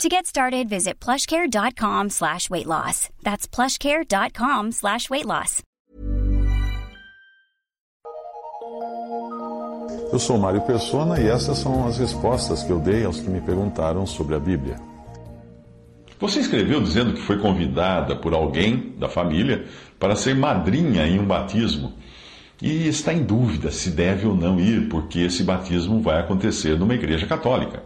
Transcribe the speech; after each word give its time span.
To 0.00 0.08
get 0.08 0.26
started, 0.26 0.68
visit 0.68 0.98
plushcare.com 0.98 2.10
slash 2.10 2.50
weight 2.50 2.66
loss. 2.66 3.08
That's 3.22 3.46
plushcare.com 3.46 4.72
slash 4.72 5.08
weight 5.08 5.26
loss. 5.26 5.62
Eu 10.12 10.18
sou 10.18 10.36
Mário 10.38 10.60
Persona 10.62 11.20
e 11.20 11.28
essas 11.28 11.58
são 11.58 11.86
as 11.86 11.98
respostas 11.98 12.62
que 12.62 12.70
eu 12.70 12.78
dei 12.80 13.04
aos 13.04 13.20
que 13.20 13.30
me 13.30 13.40
perguntaram 13.40 14.04
sobre 14.04 14.34
a 14.34 14.38
Bíblia. 14.38 14.76
Você 16.18 16.40
escreveu 16.40 16.82
dizendo 16.82 17.14
que 17.14 17.20
foi 17.20 17.38
convidada 17.38 18.16
por 18.16 18.34
alguém 18.34 18.94
da 18.98 19.08
família 19.08 19.66
para 19.98 20.16
ser 20.16 20.34
madrinha 20.34 21.06
em 21.06 21.18
um 21.18 21.26
batismo 21.26 21.94
e 22.60 22.88
está 22.88 23.12
em 23.12 23.22
dúvida 23.22 23.70
se 23.70 23.90
deve 23.90 24.26
ou 24.26 24.34
não 24.34 24.60
ir, 24.60 24.88
porque 24.88 25.20
esse 25.20 25.42
batismo 25.42 26.00
vai 26.00 26.20
acontecer 26.20 26.78
numa 26.78 26.94
igreja 26.94 27.26
católica. 27.26 27.82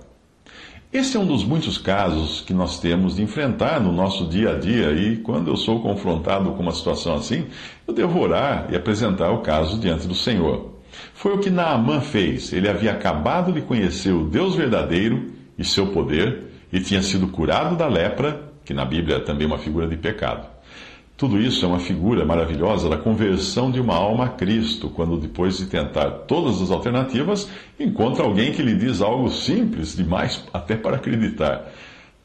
Este 0.97 1.19
é 1.19 1.21
um 1.21 1.27
dos 1.27 1.45
muitos 1.45 1.77
casos 1.77 2.41
que 2.41 2.55
nós 2.55 2.81
temos 2.81 3.17
de 3.17 3.23
enfrentar 3.23 3.79
no 3.79 3.93
nosso 3.93 4.27
dia 4.27 4.53
a 4.53 4.59
dia, 4.59 4.93
e 4.93 5.19
quando 5.19 5.49
eu 5.49 5.57
sou 5.59 5.83
confrontado 5.83 6.53
com 6.53 6.63
uma 6.63 6.73
situação 6.73 7.17
assim, 7.17 7.49
eu 7.87 7.93
devo 7.93 8.19
orar 8.19 8.69
e 8.71 8.77
apresentar 8.77 9.31
o 9.31 9.43
caso 9.43 9.79
diante 9.79 10.09
do 10.09 10.15
Senhor. 10.15 10.73
Foi 11.13 11.35
o 11.35 11.39
que 11.39 11.51
Naamã 11.51 12.01
fez. 12.01 12.51
Ele 12.51 12.67
havia 12.67 12.93
acabado 12.93 13.53
de 13.53 13.61
conhecer 13.61 14.13
o 14.13 14.25
Deus 14.25 14.55
verdadeiro 14.55 15.33
e 15.59 15.65
seu 15.67 15.89
poder, 15.89 16.45
e 16.73 16.81
tinha 16.81 17.03
sido 17.03 17.29
curado 17.29 17.77
da 17.77 17.87
lepra, 17.87 18.53
que 18.65 18.73
na 18.73 18.87
Bíblia 18.87 19.17
é 19.17 19.21
também 19.21 19.47
uma 19.47 19.59
figura 19.59 19.87
de 19.87 19.99
pecado. 19.99 20.56
Tudo 21.17 21.41
isso 21.41 21.65
é 21.65 21.69
uma 21.69 21.79
figura 21.79 22.27
maravilhosa 22.27 22.91
da 22.91 22.99
conversão 22.99 23.71
de 23.71 23.81
uma 23.81 23.95
alma 23.95 24.27
a 24.27 24.29
Cristo, 24.29 24.91
quando 24.91 25.17
depois 25.17 25.57
de 25.57 25.65
tentar 25.65 26.11
todas 26.11 26.61
as 26.61 26.71
alternativas, 26.71 27.49
encontra 27.81 28.23
alguém 28.23 28.53
que 28.53 28.61
lhe 28.61 28.75
diz 28.75 29.01
algo 29.01 29.31
simples 29.31 29.97
demais 29.97 30.45
até 30.53 30.77
para 30.77 30.97
acreditar. 30.97 31.73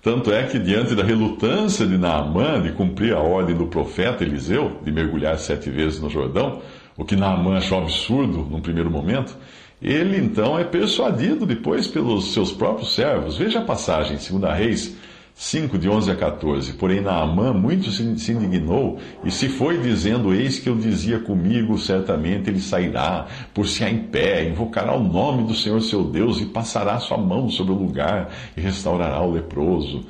Tanto 0.02 0.34
é 0.34 0.44
que, 0.44 0.60
diante 0.60 0.94
da 0.94 1.04
relutância 1.04 1.88
de 1.88 1.98
Naamã 1.98 2.62
de 2.62 2.74
cumprir 2.74 3.14
a 3.14 3.20
ordem 3.20 3.56
do 3.56 3.68
profeta 3.68 4.26
Eliseu, 4.26 4.82
de 4.84 4.92
mergulhar 4.92 5.38
sete 5.38 5.70
vezes 5.70 6.02
no 6.02 6.10
Jordão, 6.10 6.62
o 6.98 7.06
que 7.06 7.16
Naamã 7.16 7.60
achou 7.60 7.78
absurdo 7.78 8.40
num 8.40 8.60
primeiro 8.60 8.92
momento, 8.92 9.38
ele 9.82 10.18
então 10.18 10.60
é 10.60 10.66
persuadido 10.66 11.46
depois 11.46 11.88
pelos 11.88 12.34
seus 12.34 12.52
próprios 12.52 12.94
servos. 12.94 13.38
Veja 13.38 13.60
a 13.60 13.64
passagem, 13.64 14.18
2 14.18 14.54
Reis 14.54 14.98
5, 15.34 15.78
de 15.78 15.90
11 15.90 16.12
a 16.12 16.16
14. 16.16 16.74
Porém, 16.74 17.02
Naamã 17.02 17.54
muito 17.54 17.90
se 17.90 18.32
indignou 18.32 19.00
e 19.24 19.32
se 19.32 19.50
foi 19.50 19.78
dizendo: 19.80 20.34
Eis 20.34 20.60
que 20.60 20.70
eu 20.70 20.76
dizia 20.76 21.20
comigo, 21.20 21.78
certamente 21.78 22.50
ele 22.50 22.60
sairá, 22.60 23.28
por 23.54 23.68
se 23.68 23.84
há 23.84 23.90
em 23.90 24.00
pé, 24.00 24.48
invocará 24.48 24.96
o 24.96 25.04
nome 25.04 25.44
do 25.44 25.56
Senhor 25.56 25.82
seu 25.82 26.04
Deus 26.04 26.40
e 26.40 26.46
passará 26.46 27.00
sua 27.00 27.18
mão 27.18 27.50
sobre 27.50 27.74
o 27.74 27.78
lugar 27.78 28.30
e 28.56 28.62
restaurará 28.62 29.22
o 29.22 29.32
leproso. 29.32 30.06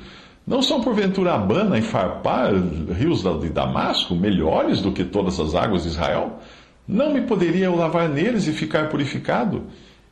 Não 0.46 0.60
são 0.60 0.80
porventura 0.80 1.34
Abana 1.34 1.78
e 1.78 1.82
Farpar, 1.82 2.52
rios 2.98 3.22
de 3.22 3.48
Damasco, 3.48 4.14
melhores 4.14 4.80
do 4.80 4.90
que 4.90 5.04
todas 5.04 5.38
as 5.38 5.54
águas 5.54 5.84
de 5.84 5.88
Israel? 5.88 6.40
Não 6.86 7.12
me 7.12 7.20
poderia 7.22 7.66
eu 7.66 7.76
lavar 7.76 8.08
neles 8.08 8.48
e 8.48 8.52
ficar 8.52 8.88
purificado? 8.88 9.66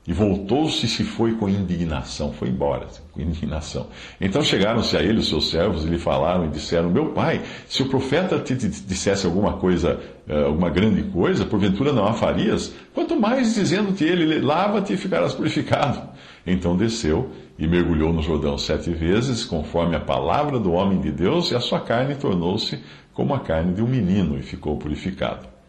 E 0.06 0.14
voltou-se 0.14 0.86
e 0.86 0.88
se 0.88 1.04
foi 1.04 1.34
com 1.34 1.46
indignação, 1.46 2.32
foi 2.32 2.48
embora, 2.48 2.86
com 3.12 3.20
indignação. 3.20 3.88
Então 4.18 4.42
chegaram-se 4.42 4.96
a 4.96 5.02
ele 5.02 5.18
os 5.18 5.28
seus 5.28 5.50
servos 5.50 5.84
e 5.84 5.88
lhe 5.88 5.98
falaram 5.98 6.46
e 6.46 6.48
disseram: 6.48 6.88
Meu 6.88 7.10
pai, 7.10 7.42
se 7.68 7.82
o 7.82 7.88
profeta 7.88 8.38
te 8.38 8.54
dissesse 8.54 9.26
alguma 9.26 9.58
coisa, 9.58 10.00
eh, 10.26 10.44
alguma 10.44 10.70
grande 10.70 11.02
coisa, 11.02 11.44
porventura 11.44 11.92
não 11.92 12.06
a 12.06 12.14
farias? 12.14 12.72
Quanto 12.94 13.14
mais 13.14 13.54
dizendo-te 13.54 14.02
ele: 14.04 14.40
Lava-te 14.40 14.94
e 14.94 14.96
ficarás 14.96 15.34
purificado. 15.34 16.08
Então 16.46 16.76
desceu 16.76 17.30
e 17.58 17.66
mergulhou 17.66 18.10
no 18.10 18.22
Jordão 18.22 18.56
sete 18.56 18.90
vezes, 18.90 19.44
conforme 19.44 19.94
a 19.96 20.00
palavra 20.00 20.58
do 20.58 20.72
homem 20.72 20.98
de 20.98 21.12
Deus, 21.12 21.50
e 21.50 21.54
a 21.54 21.60
sua 21.60 21.78
carne 21.78 22.14
tornou-se 22.14 22.80
como 23.12 23.34
a 23.34 23.40
carne 23.40 23.74
de 23.74 23.82
um 23.82 23.86
menino 23.86 24.38
e 24.38 24.42
ficou 24.42 24.78
purificado. 24.78 25.59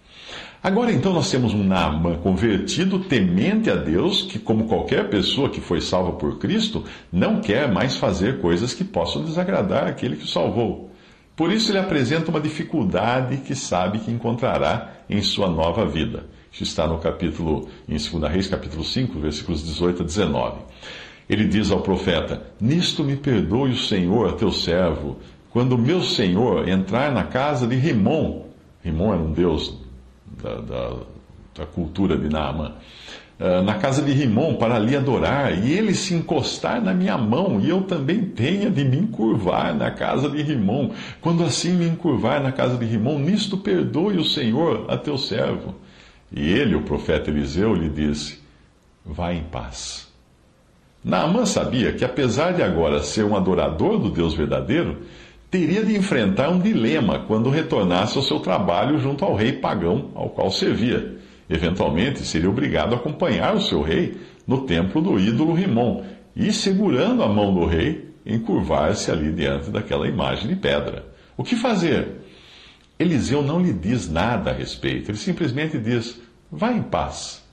Agora 0.63 0.91
então 0.91 1.11
nós 1.11 1.31
temos 1.31 1.55
um 1.55 1.63
Naamã 1.63 2.17
convertido, 2.17 2.99
temente 2.99 3.67
a 3.67 3.75
Deus, 3.75 4.22
que, 4.22 4.38
como 4.38 4.66
qualquer 4.66 5.09
pessoa 5.09 5.49
que 5.49 5.59
foi 5.59 5.81
salva 5.81 6.11
por 6.11 6.38
Cristo, 6.38 6.83
não 7.11 7.41
quer 7.41 7.72
mais 7.72 7.97
fazer 7.97 8.39
coisas 8.39 8.72
que 8.72 8.83
possam 8.83 9.23
desagradar 9.23 9.88
aquele 9.88 10.16
que 10.16 10.25
o 10.25 10.27
salvou. 10.27 10.91
Por 11.35 11.51
isso 11.51 11.72
ele 11.72 11.79
apresenta 11.79 12.29
uma 12.29 12.39
dificuldade 12.39 13.38
que 13.38 13.55
sabe 13.55 13.97
que 13.99 14.11
encontrará 14.11 14.91
em 15.09 15.19
sua 15.23 15.49
nova 15.49 15.83
vida. 15.83 16.25
Isso 16.51 16.61
está 16.61 16.85
no 16.85 16.99
capítulo, 16.99 17.67
em 17.89 17.97
2 17.97 18.31
Reis, 18.31 18.47
capítulo 18.47 18.83
5, 18.83 19.19
versículos 19.19 19.66
18 19.66 20.03
a 20.03 20.05
19. 20.05 20.57
Ele 21.28 21.47
diz 21.47 21.72
ao 21.72 21.81
profeta: 21.81 22.43
Nisto 22.59 23.03
me 23.03 23.16
perdoe 23.16 23.72
o 23.72 23.78
Senhor, 23.78 24.33
teu 24.33 24.51
servo, 24.51 25.17
quando 25.49 25.73
o 25.73 25.78
meu 25.78 26.03
senhor 26.03 26.69
entrar 26.69 27.11
na 27.11 27.23
casa 27.23 27.66
de 27.66 27.75
Rimon. 27.75 28.43
Rimon 28.83 29.13
era 29.13 29.23
um 29.23 29.31
deus 29.31 29.81
da, 30.41 30.55
da, 30.55 30.97
da 31.55 31.65
cultura 31.65 32.17
de 32.17 32.29
Naamã, 32.29 32.73
uh, 33.39 33.61
na 33.63 33.75
casa 33.75 34.01
de 34.01 34.11
Rimon 34.11 34.55
para 34.55 34.75
ali 34.75 34.95
adorar, 34.95 35.57
e 35.57 35.73
ele 35.73 35.93
se 35.93 36.13
encostar 36.13 36.81
na 36.81 36.93
minha 36.93 37.17
mão, 37.17 37.59
e 37.59 37.69
eu 37.69 37.81
também 37.83 38.23
tenha 38.23 38.69
de 38.69 38.83
me 38.83 38.97
encurvar 38.97 39.75
na 39.75 39.91
casa 39.91 40.29
de 40.29 40.41
Rimon. 40.41 40.91
Quando 41.19 41.43
assim 41.43 41.71
me 41.71 41.87
encurvar 41.87 42.41
na 42.41 42.51
casa 42.51 42.77
de 42.77 42.85
Rimon, 42.85 43.19
nisto 43.19 43.57
perdoe 43.57 44.17
o 44.17 44.25
Senhor 44.25 44.85
a 44.87 44.97
teu 44.97 45.17
servo. 45.17 45.75
E 46.31 46.49
ele, 46.49 46.75
o 46.75 46.83
profeta 46.83 47.29
Eliseu, 47.29 47.75
lhe 47.75 47.89
disse: 47.89 48.39
Vá 49.05 49.33
em 49.33 49.43
paz. 49.43 50.09
Naamã 51.03 51.45
sabia 51.45 51.91
que, 51.93 52.05
apesar 52.05 52.53
de 52.53 52.61
agora 52.61 53.01
ser 53.01 53.25
um 53.25 53.35
adorador 53.35 53.97
do 53.97 54.09
Deus 54.09 54.35
verdadeiro, 54.35 55.01
teria 55.51 55.84
de 55.84 55.97
enfrentar 55.97 56.50
um 56.50 56.59
dilema 56.59 57.19
quando 57.28 57.50
retornasse 57.50 58.17
ao 58.17 58.23
seu 58.23 58.39
trabalho 58.39 58.97
junto 58.97 59.25
ao 59.25 59.35
rei 59.35 59.51
pagão 59.51 60.09
ao 60.16 60.29
qual 60.29 60.50
servia. 60.50 61.17
Eventualmente, 61.50 62.25
seria 62.25 62.50
obrigado 62.50 62.94
a 62.94 62.95
acompanhar 62.95 63.53
o 63.53 63.61
seu 63.61 63.81
rei 63.81 64.16
no 64.47 64.61
templo 64.61 65.01
do 65.01 65.19
ídolo 65.19 65.53
Rimon 65.53 66.03
e, 66.34 66.53
segurando 66.53 67.22
a 67.22 67.28
mão 67.28 67.53
do 67.53 67.66
rei, 67.66 68.09
encurvar-se 68.25 69.11
ali 69.11 69.34
diante 69.34 69.69
daquela 69.69 70.07
imagem 70.07 70.47
de 70.47 70.56
pedra. 70.56 71.06
O 71.35 71.44
que 71.44 71.57
fazer? 71.57 72.22
Eliseu 72.97 73.41
não 73.41 73.59
lhe 73.59 73.73
diz 73.73 74.09
nada 74.09 74.51
a 74.51 74.53
respeito, 74.53 75.11
ele 75.11 75.17
simplesmente 75.17 75.78
diz: 75.78 76.22
vá 76.50 76.72
em 76.72 76.81
paz. 76.81 77.44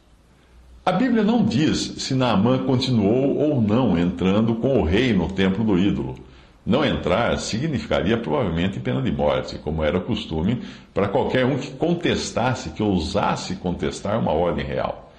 A 0.86 0.92
Bíblia 0.92 1.24
não 1.24 1.44
diz 1.44 1.78
se 1.98 2.14
Naamã 2.14 2.58
continuou 2.58 3.36
ou 3.36 3.60
não 3.60 3.98
entrando 3.98 4.54
com 4.54 4.80
o 4.80 4.84
rei 4.84 5.12
no 5.12 5.26
templo 5.28 5.64
do 5.64 5.76
ídolo. 5.76 6.27
Não 6.68 6.84
entrar 6.84 7.38
significaria 7.38 8.18
provavelmente 8.18 8.78
pena 8.78 9.00
de 9.00 9.10
morte, 9.10 9.58
como 9.58 9.82
era 9.82 9.98
costume 9.98 10.60
para 10.92 11.08
qualquer 11.08 11.46
um 11.46 11.56
que 11.56 11.70
contestasse, 11.70 12.72
que 12.72 12.82
ousasse 12.82 13.56
contestar 13.56 14.20
uma 14.20 14.32
ordem 14.32 14.66
real. 14.66 15.10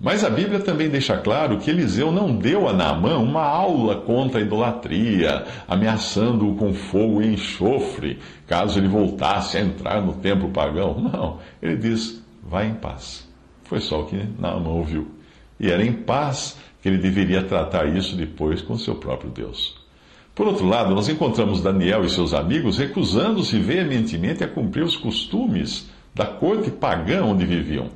Mas 0.00 0.24
a 0.24 0.30
Bíblia 0.30 0.58
também 0.58 0.88
deixa 0.88 1.16
claro 1.16 1.58
que 1.58 1.70
Eliseu 1.70 2.10
não 2.10 2.34
deu 2.34 2.68
a 2.68 2.72
Naamã 2.72 3.18
uma 3.18 3.44
aula 3.44 4.00
contra 4.00 4.40
a 4.40 4.42
idolatria, 4.42 5.44
ameaçando-o 5.68 6.56
com 6.56 6.74
fogo 6.74 7.22
e 7.22 7.34
enxofre, 7.34 8.18
caso 8.48 8.80
ele 8.80 8.88
voltasse 8.88 9.58
a 9.58 9.60
entrar 9.60 10.02
no 10.02 10.14
templo 10.14 10.50
pagão. 10.50 10.98
Não, 10.98 11.38
ele 11.62 11.76
diz: 11.76 12.20
vá 12.42 12.64
em 12.64 12.74
paz. 12.74 13.28
Foi 13.62 13.78
só 13.78 14.00
o 14.00 14.06
que 14.06 14.20
Naamã 14.40 14.70
ouviu. 14.70 15.06
E 15.60 15.70
era 15.70 15.86
em 15.86 15.92
paz 15.92 16.58
que 16.82 16.88
ele 16.88 16.98
deveria 16.98 17.44
tratar 17.44 17.86
isso 17.86 18.16
depois 18.16 18.60
com 18.60 18.76
seu 18.76 18.96
próprio 18.96 19.30
Deus. 19.30 19.78
Por 20.40 20.46
outro 20.46 20.66
lado, 20.66 20.94
nós 20.94 21.06
encontramos 21.06 21.60
Daniel 21.60 22.02
e 22.02 22.08
seus 22.08 22.32
amigos 22.32 22.78
recusando-se 22.78 23.58
veementemente 23.58 24.42
a 24.42 24.48
cumprir 24.48 24.82
os 24.82 24.96
costumes 24.96 25.90
da 26.14 26.24
corte 26.24 26.70
pagã 26.70 27.22
onde 27.24 27.44
viviam. 27.44 27.90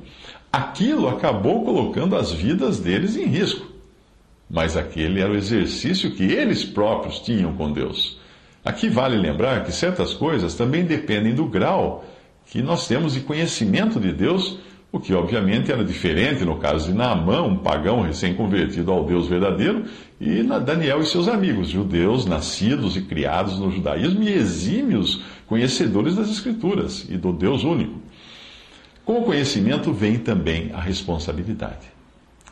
Aquilo 0.53 1.07
acabou 1.07 1.65
colocando 1.65 2.15
as 2.15 2.31
vidas 2.31 2.79
deles 2.79 3.17
em 3.17 3.25
risco. 3.25 3.65
Mas 4.47 4.77
aquele 4.77 5.21
era 5.21 5.31
o 5.31 5.35
exercício 5.35 6.11
que 6.11 6.21
eles 6.21 6.63
próprios 6.63 7.17
tinham 7.17 7.51
com 7.55 7.73
Deus. 7.73 8.19
Aqui 8.63 8.89
vale 8.89 9.17
lembrar 9.17 9.63
que 9.63 9.71
certas 9.71 10.13
coisas 10.13 10.53
também 10.53 10.85
dependem 10.85 11.33
do 11.33 11.45
grau 11.45 12.05
que 12.45 12.61
nós 12.61 12.87
temos 12.87 13.13
de 13.13 13.21
conhecimento 13.21 13.99
de 13.99 14.11
Deus 14.11 14.59
o 14.95 14.99
que 14.99 15.13
obviamente 15.13 15.73
era 15.73 15.83
diferente 15.83 16.45
no 16.45 16.55
caso 16.55 16.87
de 16.87 16.93
Naamã, 16.93 17.41
um 17.41 17.57
pagão 17.57 17.99
recém-convertido 17.99 18.89
ao 18.89 19.03
Deus 19.03 19.27
verdadeiro, 19.27 19.83
e 20.21 20.41
Daniel 20.41 21.01
e 21.01 21.05
seus 21.05 21.27
amigos, 21.27 21.67
judeus 21.67 22.25
nascidos 22.25 22.95
e 22.95 23.01
criados 23.01 23.59
no 23.59 23.69
judaísmo 23.69 24.23
e 24.23 24.31
exímios 24.31 25.21
conhecedores 25.47 26.15
das 26.15 26.29
Escrituras 26.29 27.05
e 27.09 27.17
do 27.17 27.33
Deus 27.33 27.65
único. 27.65 27.99
Com 29.03 29.19
o 29.19 29.23
conhecimento 29.23 29.91
vem 29.91 30.17
também 30.17 30.71
a 30.73 30.79
responsabilidade. 30.79 31.94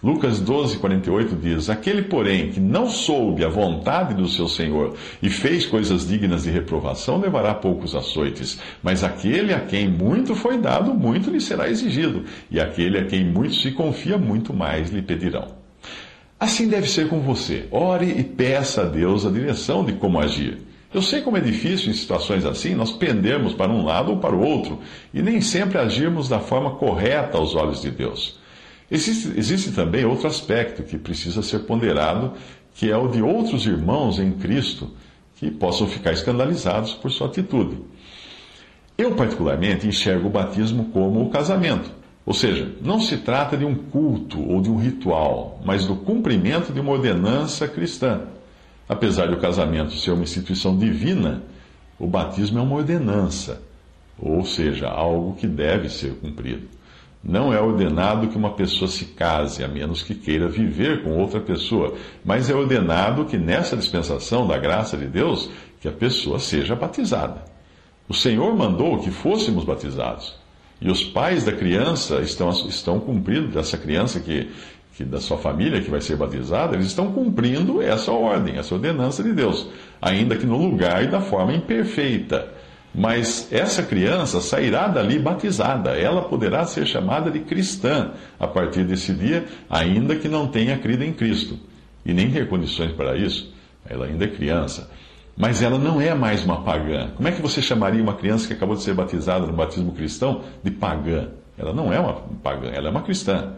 Lucas 0.04 0.42
12, 0.42 0.80
48 0.80 1.36
diz: 1.38 1.70
Aquele, 1.70 2.02
porém, 2.02 2.52
que 2.52 2.60
não 2.60 2.90
soube 2.90 3.46
a 3.46 3.48
vontade 3.48 4.14
do 4.14 4.28
seu 4.28 4.50
Senhor 4.50 4.96
e 5.22 5.30
fez 5.30 5.66
coisas 5.66 6.06
dignas 6.06 6.44
de 6.44 6.50
reprovação, 6.50 7.22
levará 7.22 7.54
poucos 7.54 7.96
açoites. 7.96 8.60
Mas 8.84 9.02
aquele 9.02 9.54
a 9.54 9.62
quem 9.62 9.88
muito 9.88 10.36
foi 10.36 10.58
dado, 10.58 10.94
muito 10.94 11.30
lhe 11.30 11.40
será 11.40 11.70
exigido. 11.70 12.26
E 12.52 12.60
aquele 12.60 12.98
a 12.98 13.06
quem 13.06 13.24
muito 13.24 13.56
se 13.56 13.72
confia, 13.72 14.18
muito 14.18 14.54
mais 14.54 14.90
lhe 14.90 15.02
pedirão. 15.02 15.48
Assim 16.38 16.68
deve 16.68 16.90
ser 16.90 17.08
com 17.08 17.22
você. 17.22 17.66
Ore 17.72 18.14
e 18.20 18.24
peça 18.26 18.82
a 18.82 18.86
Deus 18.86 19.26
a 19.26 19.32
direção 19.32 19.86
de 19.86 19.94
como 19.94 20.20
agir. 20.20 20.58
Eu 20.94 21.02
sei 21.02 21.22
como 21.22 21.38
é 21.38 21.40
difícil 21.40 21.90
em 21.90 21.94
situações 21.94 22.46
assim 22.46 22.76
nós 22.76 22.92
pendermos 22.92 23.54
para 23.54 23.72
um 23.72 23.86
lado 23.86 24.12
ou 24.12 24.18
para 24.18 24.36
o 24.36 24.46
outro 24.46 24.80
e 25.14 25.22
nem 25.22 25.40
sempre 25.40 25.78
agirmos 25.78 26.28
da 26.28 26.40
forma 26.40 26.72
correta 26.72 27.38
aos 27.38 27.56
olhos 27.56 27.82
de 27.82 27.90
Deus. 27.90 28.43
Existe, 28.94 29.34
existe 29.36 29.72
também 29.72 30.06
outro 30.06 30.28
aspecto 30.28 30.84
que 30.84 31.00
precisa 31.00 31.42
ser 31.42 31.62
ponderado, 31.62 32.34
que 32.76 32.92
é 32.92 32.96
o 32.96 33.08
de 33.08 33.24
outros 33.24 33.66
irmãos 33.66 34.20
em 34.20 34.34
Cristo 34.34 34.92
que 35.36 35.50
possam 35.50 35.88
ficar 35.88 36.14
escandalizados 36.14 36.94
por 36.94 37.10
sua 37.10 37.26
atitude. 37.26 37.80
Eu, 38.96 39.16
particularmente, 39.16 39.88
enxergo 39.88 40.28
o 40.28 40.32
batismo 40.32 40.92
como 40.94 41.24
o 41.24 41.32
casamento. 41.32 41.90
Ou 42.24 42.36
seja, 42.36 42.72
não 42.84 43.00
se 43.00 43.18
trata 43.18 43.58
de 43.58 43.66
um 43.66 43.74
culto 43.74 44.40
ou 44.40 44.62
de 44.62 44.70
um 44.70 44.78
ritual, 44.78 45.60
mas 45.66 45.88
do 45.88 45.96
cumprimento 45.96 46.72
de 46.72 46.80
uma 46.80 46.92
ordenança 46.92 47.68
cristã. 47.68 48.22
Apesar 48.88 49.28
do 49.28 49.38
casamento 49.38 49.96
ser 49.96 50.12
uma 50.12 50.24
instituição 50.24 50.78
divina, 50.78 51.42
o 51.98 52.06
batismo 52.06 52.60
é 52.60 52.62
uma 52.62 52.76
ordenança, 52.76 53.60
ou 54.20 54.46
seja, 54.46 54.88
algo 54.88 55.36
que 55.36 55.48
deve 55.48 55.90
ser 55.90 56.14
cumprido. 56.14 56.68
Não 57.24 57.54
é 57.54 57.62
ordenado 57.62 58.28
que 58.28 58.38
uma 58.38 58.52
pessoa 58.52 58.90
se 58.90 59.06
case, 59.06 59.64
a 59.64 59.68
menos 59.68 60.04
que 60.04 60.14
queira 60.14 60.50
viver 60.50 61.04
com 61.04 61.18
outra 61.18 61.40
pessoa, 61.40 61.96
mas 62.26 62.50
é 62.50 62.54
ordenado 62.54 63.24
que 63.24 63.38
nessa 63.38 63.78
dispensação 63.78 64.46
da 64.46 64.58
graça 64.58 64.98
de 64.98 65.06
Deus, 65.06 65.50
que 65.80 65.88
a 65.88 65.92
pessoa 65.92 66.38
seja 66.38 66.76
batizada. 66.76 67.46
O 68.10 68.14
Senhor 68.14 68.54
mandou 68.58 69.00
que 69.00 69.10
fôssemos 69.10 69.64
batizados. 69.64 70.36
E 70.82 70.92
os 70.92 71.02
pais 71.02 71.46
da 71.46 71.54
criança 71.54 72.20
estão, 72.20 72.50
estão 72.50 73.00
cumprindo, 73.00 73.48
dessa 73.48 73.78
criança 73.78 74.20
que, 74.20 74.50
que 74.98 75.06
da 75.06 75.22
sua 75.22 75.38
família 75.38 75.82
que 75.82 75.90
vai 75.90 76.02
ser 76.02 76.18
batizada, 76.18 76.76
eles 76.76 76.88
estão 76.88 77.14
cumprindo 77.14 77.82
essa 77.82 78.12
ordem, 78.12 78.58
essa 78.58 78.76
ordenança 78.76 79.24
de 79.24 79.32
Deus, 79.32 79.66
ainda 80.02 80.36
que 80.36 80.46
no 80.46 80.58
lugar 80.58 81.02
e 81.02 81.08
da 81.08 81.22
forma 81.22 81.54
imperfeita. 81.54 82.52
Mas 82.94 83.52
essa 83.52 83.82
criança 83.82 84.40
sairá 84.40 84.88
dali 84.88 85.18
batizada. 85.18 85.98
Ela 85.98 86.22
poderá 86.22 86.64
ser 86.66 86.86
chamada 86.86 87.32
de 87.32 87.40
cristã 87.40 88.12
a 88.40 88.48
partir 88.48 88.84
desse 88.84 89.14
dia, 89.14 89.46
ainda 89.68 90.16
que 90.16 90.30
não 90.30 90.48
tenha 90.48 90.78
crido 90.78 91.04
em 91.04 91.12
Cristo. 91.12 91.58
E 92.06 92.14
nem 92.14 92.30
ter 92.30 92.48
condições 92.48 92.92
para 92.92 93.18
isso. 93.18 93.52
Ela 93.90 94.06
ainda 94.06 94.26
é 94.26 94.28
criança. 94.28 94.92
Mas 95.36 95.64
ela 95.64 95.80
não 95.80 96.00
é 96.00 96.14
mais 96.14 96.46
uma 96.46 96.62
pagã. 96.62 97.10
Como 97.16 97.28
é 97.28 97.32
que 97.32 97.42
você 97.42 97.62
chamaria 97.62 98.04
uma 98.04 98.14
criança 98.14 98.46
que 98.46 98.54
acabou 98.54 98.76
de 98.76 98.84
ser 98.84 98.94
batizada 98.94 99.48
no 99.48 99.54
batismo 99.54 99.92
cristão 99.94 100.44
de 100.64 100.70
pagã? 100.70 101.30
Ela 101.58 101.74
não 101.74 101.92
é 101.92 102.00
uma 102.00 102.14
pagã, 102.44 102.70
ela 102.72 102.90
é 102.90 102.92
uma 102.92 103.02
cristã. 103.02 103.54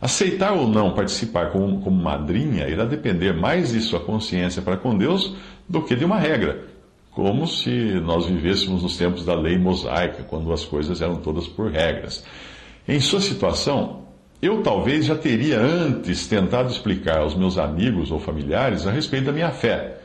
Aceitar 0.00 0.52
ou 0.52 0.68
não 0.68 0.94
participar 0.94 1.50
como, 1.50 1.80
como 1.80 2.00
madrinha 2.00 2.68
irá 2.68 2.84
depender 2.84 3.32
mais 3.32 3.72
de 3.72 3.80
sua 3.80 3.98
consciência 3.98 4.62
para 4.62 4.76
com 4.76 4.96
Deus 4.96 5.34
do 5.68 5.82
que 5.82 5.96
de 5.96 6.04
uma 6.04 6.18
regra 6.18 6.75
como 7.16 7.46
se 7.46 7.70
nós 8.04 8.26
vivêssemos 8.26 8.82
nos 8.82 8.98
tempos 8.98 9.24
da 9.24 9.34
lei 9.34 9.56
mosaica, 9.56 10.22
quando 10.22 10.52
as 10.52 10.66
coisas 10.66 11.00
eram 11.00 11.16
todas 11.16 11.48
por 11.48 11.70
regras. 11.70 12.22
Em 12.86 13.00
sua 13.00 13.22
situação, 13.22 14.02
eu 14.42 14.62
talvez 14.62 15.06
já 15.06 15.16
teria 15.16 15.58
antes 15.58 16.26
tentado 16.26 16.70
explicar 16.70 17.20
aos 17.20 17.34
meus 17.34 17.56
amigos 17.56 18.10
ou 18.10 18.18
familiares 18.18 18.86
a 18.86 18.90
respeito 18.90 19.24
da 19.24 19.32
minha 19.32 19.50
fé. 19.50 19.96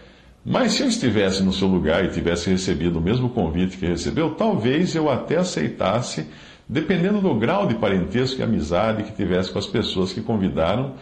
Mas 0.46 0.72
se 0.72 0.84
eu 0.84 0.88
estivesse 0.88 1.44
no 1.44 1.52
seu 1.52 1.68
lugar 1.68 2.06
e 2.06 2.12
tivesse 2.12 2.50
recebido 2.50 3.00
o 3.00 3.02
mesmo 3.02 3.28
convite 3.28 3.76
que 3.76 3.86
recebeu, 3.86 4.36
talvez 4.36 4.96
eu 4.96 5.10
até 5.10 5.36
aceitasse, 5.36 6.28
dependendo 6.68 7.20
do 7.20 7.36
grau 7.36 7.68
de 7.68 7.76
parentesco 7.76 8.40
e 8.40 8.44
amizade 8.44 9.04
que 9.04 9.12
tivesse 9.12 9.52
com 9.52 9.60
as 9.60 9.68
pessoas 9.68 10.14
que 10.14 10.22
convidaram 10.22 10.94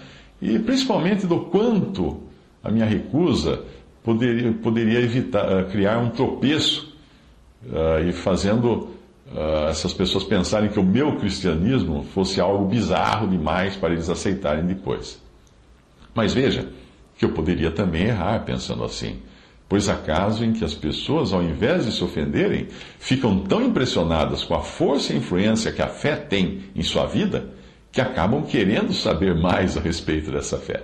e 0.42 0.58
principalmente 0.58 1.28
do 1.28 1.42
quanto 1.42 2.24
a 2.64 2.72
minha 2.72 2.86
recusa 2.86 3.64
poderia, 4.10 4.52
poderia 4.54 5.00
evitar, 5.00 5.46
uh, 5.46 5.66
criar 5.70 6.00
um 6.00 6.10
tropeço 6.10 6.92
uh, 7.66 8.08
e 8.08 8.12
fazendo 8.12 8.90
uh, 9.32 9.70
essas 9.70 9.94
pessoas 9.94 10.24
pensarem 10.24 10.70
que 10.70 10.80
o 10.80 10.84
meu 10.84 11.18
cristianismo 11.18 12.04
fosse 12.12 12.42
algo 12.42 12.66
bizarro 12.66 13.28
demais 13.28 13.76
para 13.76 13.94
eles 13.94 14.10
aceitarem 14.10 14.66
depois. 14.66 15.22
Mas 16.16 16.34
veja 16.34 16.70
que 17.20 17.24
eu 17.24 17.34
poderia 17.34 17.70
também 17.70 18.06
errar 18.06 18.44
pensando 18.46 18.84
assim. 18.84 19.20
Pois 19.68 19.88
há 19.88 19.96
casos 19.96 20.42
em 20.42 20.54
que 20.54 20.66
as 20.66 20.74
pessoas, 20.74 21.32
ao 21.32 21.44
invés 21.44 21.86
de 21.86 21.92
se 21.92 22.04
ofenderem, 22.04 22.68
ficam 22.98 23.44
tão 23.44 23.62
impressionadas 23.62 24.44
com 24.44 24.56
a 24.56 24.62
força 24.62 25.14
e 25.14 25.18
influência 25.18 25.72
que 25.72 25.84
a 25.84 25.88
fé 25.88 26.16
tem 26.16 26.62
em 26.76 26.82
sua 26.82 27.06
vida, 27.06 27.50
que 27.92 28.02
acabam 28.02 28.42
querendo 28.42 28.92
saber 28.92 29.36
mais 29.36 29.78
a 29.78 29.80
respeito 29.80 30.32
dessa 30.32 30.58
fé. 30.58 30.82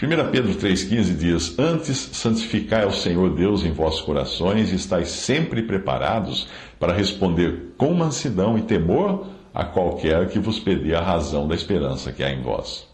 1 0.00 0.30
Pedro 0.30 0.54
3,15 0.54 1.16
diz: 1.16 1.58
Antes 1.58 1.98
santificai 2.12 2.84
ao 2.84 2.92
Senhor 2.92 3.34
Deus 3.34 3.64
em 3.64 3.72
vossos 3.72 4.00
corações 4.00 4.70
e 4.70 4.76
estáis 4.76 5.08
sempre 5.08 5.60
preparados 5.60 6.46
para 6.78 6.92
responder 6.92 7.74
com 7.76 7.92
mansidão 7.94 8.56
e 8.56 8.62
temor 8.62 9.26
a 9.52 9.64
qualquer 9.64 10.28
que 10.28 10.38
vos 10.38 10.60
pedir 10.60 10.94
a 10.94 11.02
razão 11.02 11.48
da 11.48 11.54
esperança 11.56 12.12
que 12.12 12.22
há 12.22 12.30
em 12.32 12.40
vós. 12.40 12.86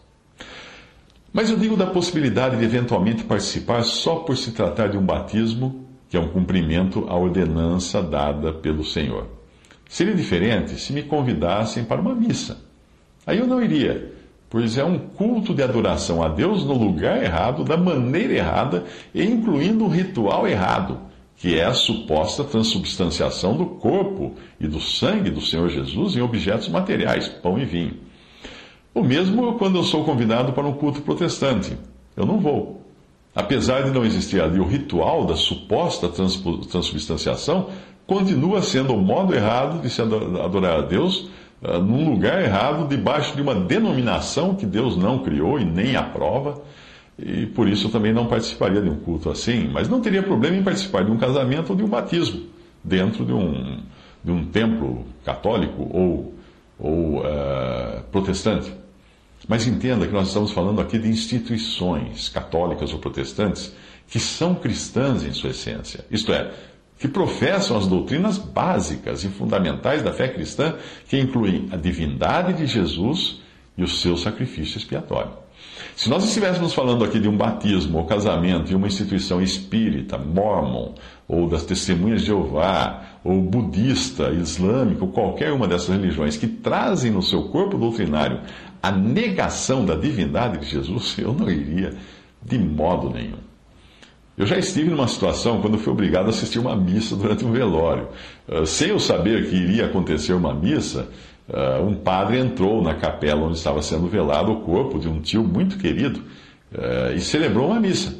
Mas 1.31 1.51
eu 1.51 1.57
digo 1.57 1.77
da 1.77 1.85
possibilidade 1.85 2.57
de 2.57 2.63
eventualmente 2.63 3.23
participar 3.23 3.83
só 3.83 4.15
por 4.15 4.35
se 4.35 4.51
tratar 4.51 4.87
de 4.87 4.97
um 4.97 5.05
batismo, 5.05 5.85
que 6.09 6.17
é 6.17 6.19
um 6.19 6.29
cumprimento 6.29 7.05
à 7.07 7.15
ordenança 7.15 8.01
dada 8.01 8.51
pelo 8.51 8.83
Senhor. 8.83 9.27
Seria 9.87 10.15
diferente 10.15 10.79
se 10.79 10.91
me 10.91 11.03
convidassem 11.03 11.83
para 11.83 12.01
uma 12.01 12.15
missa. 12.15 12.57
Aí 13.27 13.37
eu 13.37 13.45
não 13.45 13.61
iria 13.61 14.14
pois 14.55 14.77
é 14.77 14.85
um 14.85 14.97
culto 14.97 15.53
de 15.53 15.61
adoração 15.61 16.23
a 16.23 16.29
Deus 16.29 16.63
no 16.63 16.75
lugar 16.75 17.21
errado, 17.21 17.65
da 17.65 17.75
maneira 17.75 18.35
errada 18.35 18.85
e 19.13 19.21
incluindo 19.21 19.83
um 19.83 19.89
ritual 19.89 20.47
errado, 20.47 20.97
que 21.35 21.59
é 21.59 21.65
a 21.65 21.73
suposta 21.73 22.41
transubstanciação 22.41 23.57
do 23.57 23.65
corpo 23.65 24.33
e 24.57 24.65
do 24.65 24.79
sangue 24.79 25.29
do 25.29 25.41
Senhor 25.41 25.67
Jesus 25.67 26.15
em 26.15 26.21
objetos 26.21 26.69
materiais, 26.69 27.27
pão 27.27 27.59
e 27.59 27.65
vinho. 27.65 27.95
O 28.93 29.03
mesmo 29.03 29.55
quando 29.55 29.75
eu 29.75 29.83
sou 29.83 30.05
convidado 30.05 30.53
para 30.53 30.65
um 30.65 30.71
culto 30.71 31.01
protestante. 31.01 31.77
Eu 32.15 32.25
não 32.25 32.39
vou. 32.39 32.81
Apesar 33.35 33.81
de 33.81 33.91
não 33.91 34.05
existir 34.05 34.41
ali 34.41 34.61
o 34.61 34.65
ritual 34.65 35.25
da 35.25 35.35
suposta 35.35 36.07
transubstanciação, 36.07 37.71
continua 38.07 38.61
sendo 38.61 38.93
o 38.93 39.01
modo 39.01 39.35
errado 39.35 39.81
de 39.81 39.89
se 39.89 40.01
adorar 40.01 40.77
a 40.77 40.81
Deus 40.81 41.27
num 41.79 42.09
lugar 42.09 42.41
errado, 42.41 42.87
debaixo 42.87 43.35
de 43.35 43.41
uma 43.41 43.55
denominação 43.55 44.55
que 44.55 44.65
Deus 44.65 44.95
não 44.97 45.19
criou 45.19 45.59
e 45.59 45.65
nem 45.65 45.95
aprova, 45.95 46.61
e 47.17 47.45
por 47.45 47.67
isso 47.67 47.89
também 47.89 48.13
não 48.13 48.27
participaria 48.27 48.81
de 48.81 48.89
um 48.89 48.97
culto 48.97 49.29
assim, 49.29 49.69
mas 49.71 49.87
não 49.87 50.01
teria 50.01 50.21
problema 50.21 50.57
em 50.57 50.63
participar 50.63 51.05
de 51.05 51.11
um 51.11 51.17
casamento 51.17 51.69
ou 51.69 51.75
de 51.75 51.83
um 51.83 51.87
batismo 51.87 52.41
dentro 52.83 53.25
de 53.25 53.33
um, 53.33 53.79
de 54.23 54.31
um 54.31 54.45
templo 54.45 55.05
católico 55.23 55.87
ou, 55.91 56.35
ou 56.77 57.19
uh, 57.19 58.03
protestante. 58.11 58.71
Mas 59.47 59.67
entenda 59.67 60.07
que 60.07 60.13
nós 60.13 60.27
estamos 60.27 60.51
falando 60.51 60.81
aqui 60.81 60.97
de 60.97 61.07
instituições 61.07 62.29
católicas 62.29 62.91
ou 62.93 62.99
protestantes 62.99 63.73
que 64.07 64.19
são 64.19 64.55
cristãs 64.55 65.23
em 65.23 65.33
sua 65.33 65.49
essência. 65.51 66.05
Isto 66.11 66.31
é, 66.31 66.51
que 66.97 67.07
professam 67.07 67.77
as 67.77 67.87
doutrinas 67.87 68.37
básicas 68.37 69.23
e 69.23 69.29
fundamentais 69.29 70.01
da 70.01 70.13
fé 70.13 70.27
cristã, 70.27 70.75
que 71.07 71.19
incluem 71.19 71.67
a 71.71 71.75
divindade 71.75 72.53
de 72.53 72.65
Jesus 72.65 73.41
e 73.77 73.83
o 73.83 73.87
seu 73.87 74.15
sacrifício 74.15 74.77
expiatório. 74.77 75.45
Se 75.95 76.09
nós 76.09 76.25
estivéssemos 76.25 76.73
falando 76.73 77.03
aqui 77.03 77.19
de 77.19 77.27
um 77.27 77.37
batismo 77.37 77.97
ou 77.97 78.05
casamento 78.05 78.71
em 78.71 78.75
uma 78.75 78.87
instituição 78.87 79.41
espírita, 79.41 80.17
mormon, 80.17 80.93
ou 81.27 81.47
das 81.47 81.63
testemunhas 81.63 82.21
de 82.21 82.27
Jeová, 82.27 83.03
ou 83.23 83.41
budista, 83.41 84.29
islâmico, 84.29 85.07
qualquer 85.07 85.51
uma 85.51 85.67
dessas 85.67 85.89
religiões 85.89 86.37
que 86.37 86.47
trazem 86.47 87.11
no 87.11 87.21
seu 87.21 87.43
corpo 87.49 87.77
doutrinário 87.77 88.41
a 88.83 88.91
negação 88.91 89.85
da 89.85 89.95
divindade 89.95 90.59
de 90.59 90.67
Jesus, 90.67 91.15
eu 91.19 91.33
não 91.33 91.49
iria 91.49 91.93
de 92.43 92.57
modo 92.57 93.09
nenhum. 93.09 93.39
Eu 94.37 94.45
já 94.45 94.57
estive 94.57 94.89
numa 94.89 95.07
situação 95.07 95.61
quando 95.61 95.77
fui 95.77 95.93
obrigado 95.93 96.25
a 96.25 96.29
assistir 96.29 96.59
uma 96.59 96.75
missa 96.75 97.15
durante 97.15 97.45
um 97.45 97.53
velório. 97.53 98.09
Uh, 98.47 98.65
sem 98.65 98.89
eu 98.89 98.99
saber 98.99 99.49
que 99.49 99.55
iria 99.55 99.85
acontecer 99.85 100.33
uma 100.33 100.53
missa, 100.53 101.07
uh, 101.47 101.81
um 101.81 101.95
padre 101.95 102.39
entrou 102.39 102.83
na 102.83 102.95
capela 102.95 103.45
onde 103.45 103.57
estava 103.57 103.81
sendo 103.81 104.07
velado 104.07 104.51
o 104.51 104.59
corpo 104.59 104.99
de 104.99 105.07
um 105.07 105.21
tio 105.21 105.41
muito 105.41 105.77
querido 105.77 106.19
uh, 106.73 107.15
e 107.15 107.21
celebrou 107.21 107.67
uma 107.67 107.79
missa. 107.79 108.13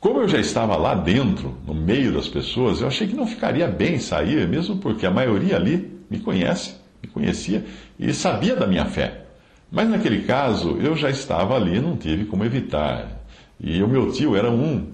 Como 0.00 0.20
eu 0.20 0.28
já 0.28 0.38
estava 0.38 0.76
lá 0.76 0.94
dentro, 0.94 1.54
no 1.66 1.74
meio 1.74 2.12
das 2.12 2.26
pessoas, 2.26 2.80
eu 2.80 2.86
achei 2.86 3.06
que 3.06 3.14
não 3.14 3.26
ficaria 3.26 3.68
bem 3.68 3.98
sair, 3.98 4.48
mesmo 4.48 4.78
porque 4.78 5.04
a 5.04 5.10
maioria 5.10 5.56
ali 5.56 5.92
me 6.08 6.20
conhece, 6.20 6.76
me 7.02 7.08
conhecia 7.08 7.66
e 7.98 8.14
sabia 8.14 8.56
da 8.56 8.66
minha 8.66 8.86
fé. 8.86 9.24
Mas 9.70 9.90
naquele 9.90 10.22
caso, 10.22 10.78
eu 10.80 10.96
já 10.96 11.10
estava 11.10 11.54
ali, 11.54 11.80
não 11.80 11.96
tive 11.96 12.24
como 12.24 12.44
evitar. 12.44 13.24
E 13.60 13.82
o 13.82 13.88
meu 13.88 14.10
tio 14.12 14.36
era 14.36 14.50
um, 14.50 14.86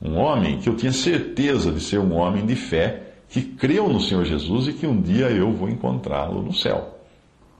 um 0.00 0.16
homem 0.16 0.58
que 0.58 0.68
eu 0.68 0.76
tinha 0.76 0.92
certeza 0.92 1.70
de 1.70 1.80
ser 1.80 1.98
um 1.98 2.14
homem 2.14 2.46
de 2.46 2.56
fé, 2.56 3.02
que 3.28 3.42
creu 3.42 3.88
no 3.88 4.00
Senhor 4.00 4.24
Jesus 4.24 4.68
e 4.68 4.72
que 4.72 4.86
um 4.86 5.00
dia 5.00 5.26
eu 5.30 5.52
vou 5.52 5.68
encontrá-lo 5.68 6.42
no 6.42 6.52
céu. 6.52 6.98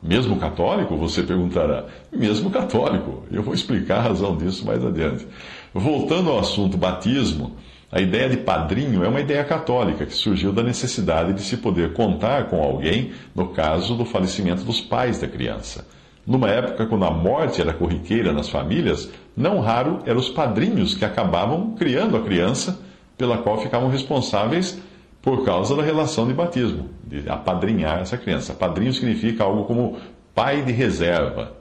Mesmo 0.02 0.37
católico? 0.37 0.97
Você 0.97 1.23
perguntará. 1.23 1.85
Mesmo 2.11 2.50
católico. 2.50 3.25
Eu 3.30 3.42
vou 3.42 3.52
explicar 3.52 3.99
a 3.99 4.02
razão 4.02 4.37
disso 4.37 4.66
mais 4.66 4.85
adiante. 4.85 5.26
Voltando 5.75 6.30
ao 6.30 6.38
assunto 6.38 6.78
batismo, 6.78 7.52
a 7.92 8.00
ideia 8.00 8.28
de 8.28 8.38
padrinho 8.38 9.04
é 9.04 9.09
uma 9.09 9.20
ideia 9.20 9.44
católica 9.44 10.06
que 10.06 10.14
surgiu 10.14 10.52
da 10.52 10.62
necessidade 10.62 11.35
de 11.35 11.42
se 11.42 11.59
poder 11.59 11.92
contar 11.92 12.49
com 12.49 12.62
alguém 12.62 13.12
no 13.35 13.49
caso 13.49 13.94
do 13.94 14.04
falecimento 14.04 14.64
dos 14.64 14.80
pais 14.80 15.20
da 15.20 15.28
criança. 15.28 15.87
Numa 16.30 16.49
época 16.49 16.87
quando 16.87 17.04
a 17.04 17.10
morte 17.10 17.60
era 17.60 17.72
corriqueira 17.72 18.32
nas 18.32 18.49
famílias, 18.49 19.10
não 19.37 19.58
raro 19.58 19.99
eram 20.06 20.20
os 20.20 20.28
padrinhos 20.28 20.94
que 20.94 21.04
acabavam 21.04 21.75
criando 21.75 22.16
a 22.16 22.22
criança, 22.22 22.78
pela 23.18 23.38
qual 23.38 23.60
ficavam 23.60 23.88
responsáveis 23.88 24.80
por 25.20 25.44
causa 25.44 25.75
da 25.75 25.82
relação 25.82 26.28
de 26.28 26.32
batismo, 26.32 26.88
de 27.02 27.28
apadrinhar 27.28 27.99
essa 27.99 28.16
criança. 28.16 28.54
Padrinho 28.54 28.92
significa 28.92 29.42
algo 29.42 29.64
como 29.64 29.96
pai 30.32 30.62
de 30.62 30.70
reserva. 30.70 31.52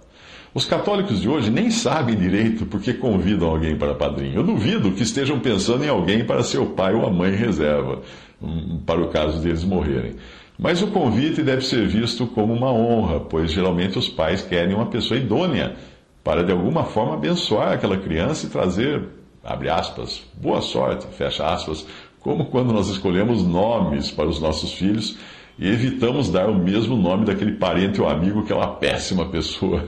Os 0.53 0.65
católicos 0.65 1.19
de 1.19 1.27
hoje 1.27 1.49
nem 1.49 1.71
sabem 1.71 2.15
direito 2.15 2.67
porque 2.67 2.93
convidam 2.93 3.49
alguém 3.49 3.75
para 3.75 3.95
padrinho. 3.95 4.35
Eu 4.35 4.43
duvido 4.43 4.91
que 4.91 5.01
estejam 5.01 5.39
pensando 5.39 5.83
em 5.83 5.89
alguém 5.89 6.23
para 6.23 6.43
ser 6.43 6.59
o 6.59 6.67
pai 6.67 6.93
ou 6.93 7.07
a 7.07 7.09
mãe 7.09 7.31
reserva, 7.31 8.03
hum, 8.39 8.79
para 8.85 9.01
o 9.01 9.07
caso 9.07 9.41
deles 9.41 9.63
morrerem. 9.63 10.13
Mas 10.61 10.81
o 10.81 10.87
convite 10.87 11.41
deve 11.41 11.61
ser 11.61 11.87
visto 11.87 12.27
como 12.27 12.53
uma 12.53 12.69
honra, 12.69 13.21
pois 13.21 13.49
geralmente 13.49 13.97
os 13.97 14.09
pais 14.09 14.41
querem 14.41 14.75
uma 14.75 14.87
pessoa 14.87 15.17
idônea 15.17 15.77
para 16.21 16.43
de 16.43 16.51
alguma 16.51 16.83
forma 16.83 17.13
abençoar 17.13 17.71
aquela 17.71 17.95
criança 17.95 18.45
e 18.45 18.49
trazer, 18.49 19.07
abre 19.41 19.69
aspas, 19.69 20.21
boa 20.33 20.59
sorte, 20.59 21.07
fecha 21.15 21.47
aspas, 21.47 21.87
como 22.19 22.47
quando 22.47 22.73
nós 22.73 22.89
escolhemos 22.89 23.41
nomes 23.47 24.11
para 24.11 24.27
os 24.27 24.41
nossos 24.41 24.73
filhos 24.73 25.17
e 25.57 25.65
evitamos 25.65 26.29
dar 26.29 26.49
o 26.49 26.59
mesmo 26.59 26.97
nome 26.97 27.23
daquele 27.23 27.53
parente 27.53 28.01
ou 28.01 28.09
amigo 28.09 28.43
que 28.43 28.51
é 28.51 28.55
uma 28.55 28.75
péssima 28.75 29.29
pessoa. 29.29 29.87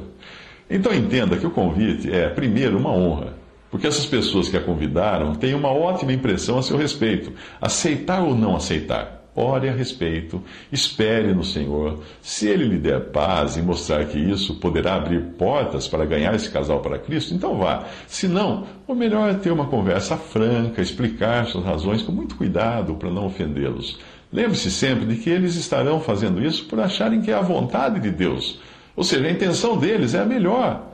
Então 0.69 0.93
entenda 0.93 1.35
que 1.35 1.45
o 1.45 1.51
convite 1.51 2.09
é, 2.09 2.29
primeiro, 2.29 2.77
uma 2.77 2.93
honra, 2.93 3.33
porque 3.69 3.87
essas 3.87 4.05
pessoas 4.05 4.47
que 4.47 4.55
a 4.55 4.63
convidaram 4.63 5.35
têm 5.35 5.53
uma 5.53 5.69
ótima 5.69 6.13
impressão 6.13 6.57
a 6.57 6.63
seu 6.63 6.77
respeito. 6.77 7.33
Aceitar 7.59 8.23
ou 8.23 8.33
não 8.33 8.55
aceitar 8.55 9.20
ore 9.35 9.69
a 9.69 9.73
respeito, 9.73 10.41
espere 10.71 11.33
no 11.33 11.43
Senhor. 11.43 12.00
Se 12.21 12.47
Ele 12.47 12.65
lhe 12.65 12.77
der 12.77 13.11
paz 13.11 13.57
e 13.57 13.61
mostrar 13.61 14.05
que 14.05 14.19
isso 14.19 14.55
poderá 14.55 14.95
abrir 14.95 15.21
portas 15.38 15.88
para 15.88 16.05
ganhar 16.05 16.35
esse 16.35 16.50
casal 16.50 16.79
para 16.81 17.00
Cristo, 17.00 17.33
então 17.33 17.57
vá. 17.57 17.85
Se 18.07 18.27
não, 18.27 18.67
o 18.88 18.93
melhor 18.93 19.29
é 19.29 19.33
ter 19.33 19.51
uma 19.51 19.67
conversa 19.67 20.17
franca, 20.17 20.81
explicar 20.81 21.45
suas 21.45 21.65
razões 21.65 22.01
com 22.01 22.11
muito 22.11 22.35
cuidado 22.35 22.95
para 22.95 23.09
não 23.09 23.25
ofendê-los. 23.25 24.00
Lembre-se 24.31 24.71
sempre 24.71 25.05
de 25.05 25.15
que 25.17 25.29
eles 25.29 25.55
estarão 25.55 26.00
fazendo 26.00 26.41
isso 26.43 26.65
por 26.65 26.79
acharem 26.79 27.21
que 27.21 27.31
é 27.31 27.33
a 27.33 27.41
vontade 27.41 28.00
de 28.00 28.11
Deus. 28.11 28.59
Ou 28.95 29.03
seja, 29.03 29.27
a 29.27 29.31
intenção 29.31 29.77
deles 29.77 30.13
é 30.13 30.19
a 30.19 30.25
melhor 30.25 30.91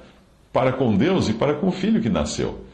para 0.52 0.74
com 0.74 0.96
Deus 0.96 1.30
e 1.30 1.34
para 1.34 1.54
com 1.54 1.68
o 1.68 1.72
filho 1.72 2.02
que 2.02 2.10
nasceu. 2.10 2.66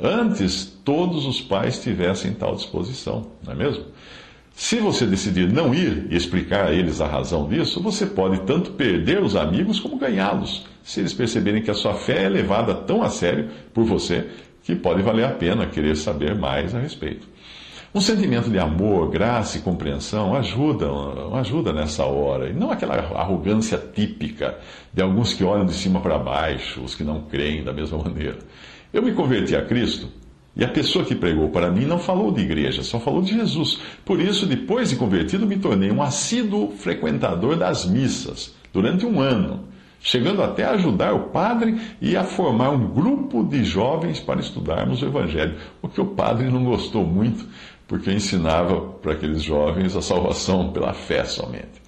Antes, 0.00 0.64
todos 0.84 1.24
os 1.24 1.40
pais 1.40 1.80
tivessem 1.80 2.32
tal 2.32 2.54
disposição, 2.54 3.26
não 3.44 3.52
é 3.52 3.56
mesmo? 3.56 3.84
Se 4.60 4.80
você 4.80 5.06
decidir 5.06 5.52
não 5.52 5.72
ir 5.72 6.08
e 6.10 6.16
explicar 6.16 6.66
a 6.66 6.72
eles 6.72 7.00
a 7.00 7.06
razão 7.06 7.46
disso, 7.46 7.80
você 7.80 8.04
pode 8.04 8.40
tanto 8.40 8.72
perder 8.72 9.22
os 9.22 9.36
amigos 9.36 9.78
como 9.78 9.96
ganhá-los, 9.96 10.66
se 10.82 10.98
eles 10.98 11.14
perceberem 11.14 11.62
que 11.62 11.70
a 11.70 11.74
sua 11.74 11.94
fé 11.94 12.24
é 12.24 12.28
levada 12.28 12.74
tão 12.74 13.00
a 13.00 13.08
sério 13.08 13.50
por 13.72 13.84
você 13.84 14.26
que 14.64 14.74
pode 14.74 15.00
valer 15.00 15.26
a 15.26 15.30
pena 15.30 15.64
querer 15.68 15.94
saber 15.94 16.34
mais 16.34 16.74
a 16.74 16.80
respeito. 16.80 17.28
Um 17.94 18.00
sentimento 18.00 18.50
de 18.50 18.58
amor, 18.58 19.08
graça 19.10 19.58
e 19.58 19.60
compreensão 19.60 20.34
ajuda, 20.34 20.88
ajuda 21.34 21.72
nessa 21.72 22.04
hora, 22.04 22.48
e 22.48 22.52
não 22.52 22.72
aquela 22.72 22.96
arrogância 22.96 23.78
típica 23.78 24.58
de 24.92 25.00
alguns 25.00 25.34
que 25.34 25.44
olham 25.44 25.66
de 25.66 25.72
cima 25.72 26.00
para 26.00 26.18
baixo, 26.18 26.82
os 26.82 26.96
que 26.96 27.04
não 27.04 27.22
creem 27.22 27.62
da 27.62 27.72
mesma 27.72 27.98
maneira. 28.02 28.38
Eu 28.92 29.04
me 29.04 29.12
converti 29.12 29.54
a 29.54 29.64
Cristo 29.64 30.08
e 30.58 30.64
a 30.64 30.68
pessoa 30.68 31.04
que 31.04 31.14
pregou 31.14 31.50
para 31.50 31.70
mim 31.70 31.84
não 31.84 32.00
falou 32.00 32.32
de 32.32 32.40
igreja, 32.40 32.82
só 32.82 32.98
falou 32.98 33.22
de 33.22 33.32
Jesus. 33.32 33.78
Por 34.04 34.20
isso, 34.20 34.44
depois 34.44 34.90
de 34.90 34.96
convertido, 34.96 35.46
me 35.46 35.56
tornei 35.56 35.92
um 35.92 36.02
assíduo 36.02 36.72
frequentador 36.76 37.54
das 37.54 37.86
missas 37.86 38.52
durante 38.72 39.06
um 39.06 39.20
ano, 39.20 39.64
chegando 40.00 40.42
até 40.42 40.64
a 40.64 40.72
ajudar 40.72 41.14
o 41.14 41.28
padre 41.28 41.80
e 42.00 42.16
a 42.16 42.24
formar 42.24 42.70
um 42.70 42.88
grupo 42.88 43.44
de 43.44 43.62
jovens 43.62 44.18
para 44.18 44.40
estudarmos 44.40 45.00
o 45.00 45.06
Evangelho, 45.06 45.54
o 45.80 45.88
que 45.88 46.00
o 46.00 46.06
padre 46.06 46.50
não 46.50 46.64
gostou 46.64 47.06
muito, 47.06 47.46
porque 47.86 48.10
ensinava 48.10 48.80
para 48.80 49.12
aqueles 49.12 49.44
jovens 49.44 49.94
a 49.94 50.02
salvação 50.02 50.72
pela 50.72 50.92
fé 50.92 51.24
somente. 51.24 51.78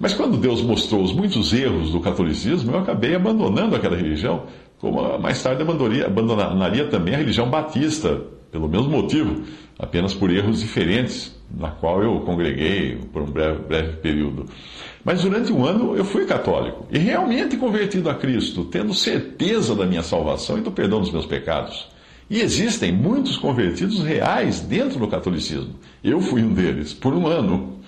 Mas 0.00 0.14
quando 0.14 0.36
Deus 0.36 0.62
mostrou 0.62 1.02
os 1.02 1.12
muitos 1.12 1.52
erros 1.52 1.92
do 1.92 2.00
catolicismo, 2.00 2.72
eu 2.72 2.78
acabei 2.78 3.14
abandonando 3.14 3.76
aquela 3.76 3.96
religião 3.96 4.44
como 4.80 5.18
mais 5.18 5.42
tarde 5.42 5.62
abandonaria, 5.62 6.06
abandonaria 6.06 6.86
também 6.86 7.14
a 7.14 7.18
religião 7.18 7.48
batista, 7.50 8.22
pelo 8.50 8.68
mesmo 8.68 8.88
motivo, 8.88 9.42
apenas 9.78 10.14
por 10.14 10.30
erros 10.30 10.60
diferentes, 10.60 11.38
na 11.54 11.70
qual 11.70 12.02
eu 12.02 12.20
congreguei 12.20 12.96
por 13.12 13.22
um 13.22 13.26
breve, 13.26 13.60
breve 13.62 13.96
período. 13.98 14.46
Mas 15.04 15.22
durante 15.22 15.52
um 15.52 15.64
ano 15.64 15.96
eu 15.96 16.04
fui 16.04 16.24
católico 16.24 16.86
e 16.90 16.98
realmente 16.98 17.56
convertido 17.56 18.08
a 18.08 18.14
Cristo, 18.14 18.64
tendo 18.64 18.94
certeza 18.94 19.74
da 19.74 19.86
minha 19.86 20.02
salvação 20.02 20.58
e 20.58 20.62
do 20.62 20.70
perdão 20.70 21.00
dos 21.00 21.12
meus 21.12 21.26
pecados. 21.26 21.88
E 22.28 22.40
existem 22.40 22.92
muitos 22.92 23.36
convertidos 23.36 24.02
reais 24.02 24.60
dentro 24.60 25.00
do 25.00 25.08
catolicismo. 25.08 25.74
Eu 26.02 26.20
fui 26.20 26.42
um 26.42 26.54
deles, 26.54 26.94
por 26.94 27.12
um 27.12 27.26
ano. 27.26 27.79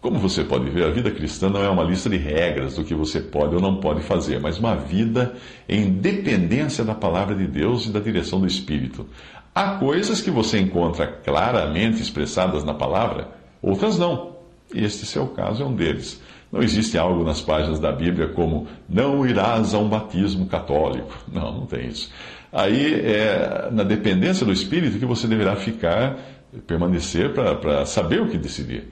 Como 0.00 0.18
você 0.18 0.42
pode 0.42 0.70
ver, 0.70 0.84
a 0.84 0.90
vida 0.90 1.10
cristã 1.10 1.50
não 1.50 1.62
é 1.62 1.68
uma 1.68 1.82
lista 1.82 2.08
de 2.08 2.16
regras 2.16 2.74
do 2.74 2.84
que 2.84 2.94
você 2.94 3.20
pode 3.20 3.54
ou 3.54 3.60
não 3.60 3.76
pode 3.76 4.00
fazer, 4.00 4.40
mas 4.40 4.58
uma 4.58 4.74
vida 4.74 5.34
em 5.68 5.90
dependência 5.90 6.82
da 6.82 6.94
palavra 6.94 7.34
de 7.34 7.46
Deus 7.46 7.84
e 7.84 7.90
da 7.90 8.00
direção 8.00 8.40
do 8.40 8.46
Espírito. 8.46 9.06
Há 9.54 9.72
coisas 9.72 10.22
que 10.22 10.30
você 10.30 10.58
encontra 10.58 11.06
claramente 11.06 12.00
expressadas 12.00 12.64
na 12.64 12.72
palavra, 12.72 13.28
outras 13.60 13.98
não. 13.98 14.36
Este 14.74 15.04
seu 15.04 15.26
caso 15.26 15.62
é 15.62 15.66
um 15.66 15.74
deles. 15.74 16.22
Não 16.50 16.62
existe 16.62 16.96
algo 16.96 17.22
nas 17.22 17.42
páginas 17.42 17.78
da 17.78 17.92
Bíblia 17.92 18.28
como 18.28 18.68
não 18.88 19.26
irás 19.26 19.74
a 19.74 19.78
um 19.78 19.88
batismo 19.88 20.46
católico. 20.46 21.16
Não, 21.30 21.52
não 21.52 21.66
tem 21.66 21.88
isso. 21.88 22.10
Aí 22.52 22.94
é 22.94 23.68
na 23.70 23.84
dependência 23.84 24.44
do 24.44 24.52
Espírito 24.52 24.98
que 24.98 25.06
você 25.06 25.28
deverá 25.28 25.54
ficar, 25.54 26.18
permanecer 26.66 27.32
para 27.32 27.86
saber 27.86 28.20
o 28.20 28.28
que 28.28 28.36
decidir. 28.36 28.88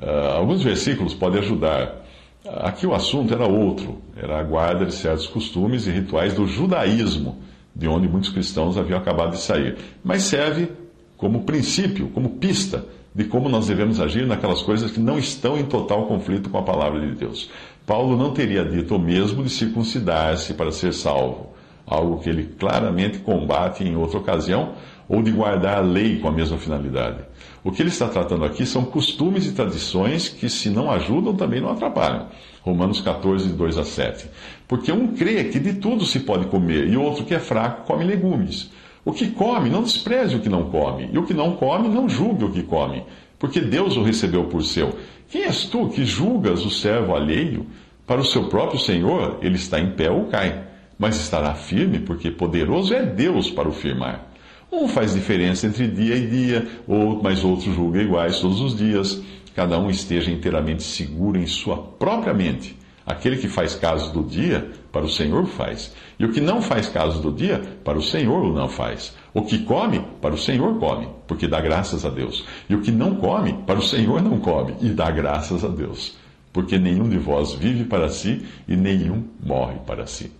Uh, 0.00 0.36
alguns 0.36 0.62
versículos 0.62 1.14
podem 1.14 1.40
ajudar. 1.40 2.04
Aqui 2.46 2.86
o 2.86 2.94
assunto 2.94 3.32
era 3.32 3.46
outro, 3.46 4.02
era 4.16 4.38
a 4.38 4.42
guarda 4.42 4.84
de 4.84 4.94
certos 4.94 5.26
costumes 5.26 5.86
e 5.86 5.90
rituais 5.90 6.34
do 6.34 6.46
judaísmo, 6.46 7.38
de 7.74 7.88
onde 7.88 8.06
muitos 8.06 8.30
cristãos 8.30 8.76
haviam 8.76 8.98
acabado 8.98 9.30
de 9.30 9.40
sair. 9.40 9.76
Mas 10.04 10.24
serve 10.24 10.70
como 11.16 11.44
princípio, 11.44 12.08
como 12.08 12.30
pista 12.30 12.84
de 13.14 13.24
como 13.24 13.48
nós 13.48 13.68
devemos 13.68 14.00
agir 14.00 14.26
naquelas 14.26 14.60
coisas 14.60 14.90
que 14.90 14.98
não 14.98 15.16
estão 15.16 15.56
em 15.56 15.64
total 15.64 16.06
conflito 16.06 16.50
com 16.50 16.58
a 16.58 16.62
palavra 16.62 17.00
de 17.00 17.14
Deus. 17.14 17.48
Paulo 17.86 18.16
não 18.16 18.32
teria 18.32 18.64
dito 18.64 18.96
o 18.96 18.98
mesmo 18.98 19.44
de 19.44 19.50
circuncidar-se 19.50 20.54
para 20.54 20.72
ser 20.72 20.92
salvo, 20.92 21.50
algo 21.86 22.18
que 22.18 22.28
ele 22.28 22.54
claramente 22.58 23.18
combate 23.18 23.84
em 23.84 23.94
outra 23.94 24.18
ocasião, 24.18 24.72
ou 25.08 25.22
de 25.22 25.30
guardar 25.30 25.78
a 25.78 25.80
lei 25.80 26.18
com 26.18 26.28
a 26.28 26.32
mesma 26.32 26.56
finalidade. 26.58 27.18
O 27.62 27.70
que 27.70 27.82
ele 27.82 27.88
está 27.88 28.08
tratando 28.08 28.44
aqui 28.44 28.66
são 28.66 28.84
costumes 28.84 29.46
e 29.46 29.52
tradições 29.52 30.28
que, 30.28 30.48
se 30.48 30.70
não 30.70 30.90
ajudam, 30.90 31.34
também 31.34 31.60
não 31.60 31.70
atrapalham. 31.70 32.28
Romanos 32.62 33.00
14, 33.00 33.52
2 33.52 33.78
a 33.78 33.84
7. 33.84 34.26
Porque 34.66 34.90
um 34.90 35.08
crê 35.08 35.44
que 35.44 35.58
de 35.58 35.74
tudo 35.74 36.04
se 36.04 36.20
pode 36.20 36.46
comer, 36.46 36.88
e 36.88 36.96
outro 36.96 37.24
que 37.24 37.34
é 37.34 37.38
fraco 37.38 37.86
come 37.86 38.04
legumes. 38.04 38.70
O 39.04 39.12
que 39.12 39.28
come, 39.28 39.68
não 39.68 39.82
despreze 39.82 40.36
o 40.36 40.40
que 40.40 40.48
não 40.48 40.70
come, 40.70 41.10
e 41.12 41.18
o 41.18 41.24
que 41.24 41.34
não 41.34 41.56
come, 41.56 41.88
não 41.88 42.08
julgue 42.08 42.44
o 42.44 42.50
que 42.50 42.62
come, 42.62 43.02
porque 43.38 43.60
Deus 43.60 43.96
o 43.96 44.02
recebeu 44.02 44.44
por 44.44 44.62
seu. 44.62 44.94
Quem 45.28 45.42
és 45.42 45.64
tu 45.66 45.88
que 45.88 46.04
julgas 46.04 46.64
o 46.64 46.70
servo 46.70 47.14
alheio? 47.14 47.66
Para 48.06 48.20
o 48.20 48.24
seu 48.24 48.44
próprio 48.44 48.78
Senhor, 48.78 49.38
ele 49.42 49.56
está 49.56 49.78
em 49.78 49.90
pé 49.90 50.10
ou 50.10 50.26
cai, 50.26 50.64
mas 50.98 51.16
estará 51.16 51.54
firme, 51.54 51.98
porque 51.98 52.30
poderoso 52.30 52.94
é 52.94 53.04
Deus 53.04 53.50
para 53.50 53.68
o 53.68 53.72
firmar. 53.72 54.33
Um 54.74 54.88
faz 54.88 55.14
diferença 55.14 55.68
entre 55.68 55.86
dia 55.86 56.16
e 56.16 56.26
dia, 56.26 56.66
ou, 56.86 57.22
mas 57.22 57.44
outro 57.44 57.72
julga 57.72 58.02
iguais 58.02 58.40
todos 58.40 58.60
os 58.60 58.76
dias. 58.76 59.22
Cada 59.54 59.78
um 59.78 59.88
esteja 59.88 60.32
inteiramente 60.32 60.82
seguro 60.82 61.38
em 61.38 61.46
sua 61.46 61.76
própria 61.76 62.34
mente. 62.34 62.76
Aquele 63.06 63.36
que 63.36 63.46
faz 63.46 63.76
caso 63.76 64.12
do 64.12 64.24
dia, 64.24 64.68
para 64.90 65.04
o 65.04 65.08
Senhor 65.08 65.46
faz. 65.46 65.94
E 66.18 66.24
o 66.24 66.32
que 66.32 66.40
não 66.40 66.60
faz 66.60 66.88
caso 66.88 67.22
do 67.22 67.30
dia, 67.30 67.62
para 67.84 67.96
o 67.96 68.02
Senhor 68.02 68.42
o 68.42 68.52
não 68.52 68.68
faz. 68.68 69.14
O 69.32 69.42
que 69.42 69.60
come, 69.60 70.02
para 70.20 70.34
o 70.34 70.38
Senhor 70.38 70.76
come, 70.80 71.06
porque 71.28 71.46
dá 71.46 71.60
graças 71.60 72.04
a 72.04 72.10
Deus. 72.10 72.44
E 72.68 72.74
o 72.74 72.80
que 72.80 72.90
não 72.90 73.14
come, 73.14 73.52
para 73.66 73.78
o 73.78 73.82
Senhor 73.82 74.20
não 74.20 74.40
come, 74.40 74.74
e 74.80 74.88
dá 74.88 75.08
graças 75.10 75.64
a 75.64 75.68
Deus. 75.68 76.16
porque 76.54 76.78
nenhum 76.78 77.08
de 77.08 77.18
vós 77.18 77.52
vive 77.52 77.84
para 77.84 78.08
si 78.08 78.46
e 78.68 78.76
nenhum 78.76 79.24
morre 79.44 79.74
para 79.84 80.06
si. 80.06 80.30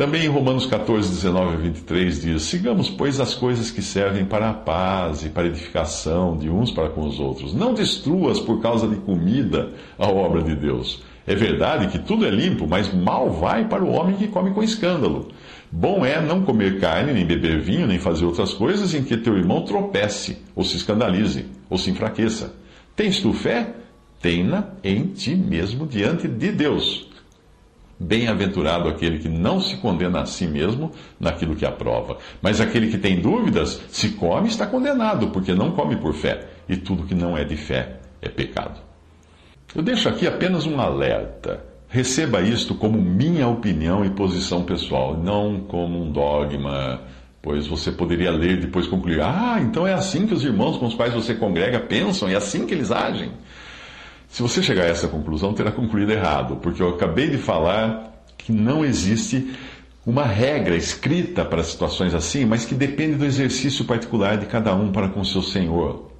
Também 0.00 0.24
em 0.24 0.28
Romanos 0.28 0.64
14, 0.64 1.10
19 1.10 1.52
a 1.52 1.56
23 1.58 2.22
diz: 2.22 2.42
Sigamos, 2.44 2.88
pois, 2.88 3.20
as 3.20 3.34
coisas 3.34 3.70
que 3.70 3.82
servem 3.82 4.24
para 4.24 4.48
a 4.48 4.54
paz 4.54 5.26
e 5.26 5.28
para 5.28 5.42
a 5.42 5.48
edificação 5.48 6.38
de 6.38 6.48
uns 6.48 6.70
para 6.70 6.88
com 6.88 7.06
os 7.06 7.20
outros. 7.20 7.52
Não 7.52 7.74
destruas 7.74 8.40
por 8.40 8.62
causa 8.62 8.88
de 8.88 8.96
comida 8.96 9.74
a 9.98 10.08
obra 10.08 10.42
de 10.42 10.54
Deus. 10.54 11.02
É 11.26 11.34
verdade 11.34 11.88
que 11.88 11.98
tudo 11.98 12.24
é 12.24 12.30
limpo, 12.30 12.66
mas 12.66 12.90
mal 12.90 13.30
vai 13.30 13.68
para 13.68 13.84
o 13.84 13.92
homem 13.92 14.16
que 14.16 14.26
come 14.26 14.52
com 14.52 14.62
escândalo. 14.62 15.28
Bom 15.70 16.02
é 16.02 16.18
não 16.18 16.46
comer 16.46 16.80
carne, 16.80 17.12
nem 17.12 17.26
beber 17.26 17.60
vinho, 17.60 17.86
nem 17.86 17.98
fazer 17.98 18.24
outras 18.24 18.54
coisas 18.54 18.94
em 18.94 19.04
que 19.04 19.18
teu 19.18 19.36
irmão 19.36 19.66
tropece, 19.66 20.38
ou 20.56 20.64
se 20.64 20.78
escandalize, 20.78 21.44
ou 21.68 21.76
se 21.76 21.90
enfraqueça. 21.90 22.54
Tens 22.96 23.20
tu 23.20 23.34
fé? 23.34 23.74
Tenha 24.18 24.66
em 24.82 25.08
ti 25.08 25.36
mesmo 25.36 25.86
diante 25.86 26.26
de 26.26 26.52
Deus. 26.52 27.09
Bem-aventurado 28.02 28.88
aquele 28.88 29.18
que 29.18 29.28
não 29.28 29.60
se 29.60 29.76
condena 29.76 30.22
a 30.22 30.26
si 30.26 30.46
mesmo 30.46 30.90
naquilo 31.20 31.54
que 31.54 31.66
aprova. 31.66 32.16
Mas 32.40 32.58
aquele 32.58 32.88
que 32.88 32.96
tem 32.96 33.20
dúvidas, 33.20 33.78
se 33.90 34.12
come, 34.12 34.48
está 34.48 34.66
condenado, 34.66 35.28
porque 35.28 35.52
não 35.52 35.72
come 35.72 35.96
por 35.96 36.14
fé. 36.14 36.48
E 36.66 36.78
tudo 36.78 37.04
que 37.04 37.14
não 37.14 37.36
é 37.36 37.44
de 37.44 37.56
fé 37.56 38.00
é 38.22 38.28
pecado. 38.30 38.80
Eu 39.74 39.82
deixo 39.82 40.08
aqui 40.08 40.26
apenas 40.26 40.66
um 40.66 40.80
alerta. 40.80 41.62
Receba 41.88 42.40
isto 42.40 42.74
como 42.74 43.00
minha 43.00 43.48
opinião 43.48 44.04
e 44.04 44.10
posição 44.10 44.64
pessoal, 44.64 45.16
não 45.16 45.60
como 45.60 46.02
um 46.02 46.10
dogma, 46.10 47.02
pois 47.42 47.66
você 47.66 47.92
poderia 47.92 48.30
ler 48.30 48.52
e 48.52 48.60
depois 48.60 48.86
concluir: 48.86 49.20
ah, 49.20 49.58
então 49.60 49.86
é 49.86 49.92
assim 49.92 50.26
que 50.26 50.32
os 50.32 50.44
irmãos 50.44 50.76
com 50.76 50.86
os 50.86 50.94
quais 50.94 51.12
você 51.12 51.34
congrega 51.34 51.80
pensam, 51.80 52.28
é 52.28 52.34
assim 52.34 52.66
que 52.66 52.72
eles 52.72 52.90
agem. 52.90 53.32
Se 54.30 54.42
você 54.42 54.62
chegar 54.62 54.84
a 54.84 54.88
essa 54.88 55.08
conclusão, 55.08 55.52
terá 55.52 55.72
concluído 55.72 56.12
errado, 56.12 56.56
porque 56.56 56.80
eu 56.80 56.90
acabei 56.90 57.28
de 57.28 57.36
falar 57.36 58.24
que 58.38 58.52
não 58.52 58.84
existe 58.84 59.52
uma 60.06 60.24
regra 60.24 60.76
escrita 60.76 61.44
para 61.44 61.64
situações 61.64 62.14
assim, 62.14 62.44
mas 62.44 62.64
que 62.64 62.74
depende 62.74 63.16
do 63.16 63.24
exercício 63.24 63.84
particular 63.84 64.38
de 64.38 64.46
cada 64.46 64.72
um 64.72 64.92
para 64.92 65.08
com 65.08 65.24
seu 65.24 65.42
Senhor. 65.42 66.10